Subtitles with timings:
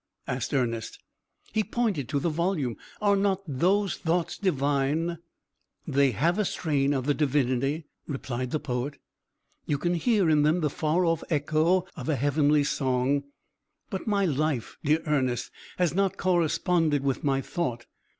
[0.25, 0.97] asked Ernest.
[1.53, 2.75] He pointed to the volume.
[3.03, 5.19] "Are not those thoughts divine?"
[5.85, 8.97] "They have a strain of the Divinity," replied the poet.
[9.67, 13.25] "You can hear in them the far off echo of a heavenly song.
[13.91, 17.85] But my life, dear Ernest, has not corresponded with my thought.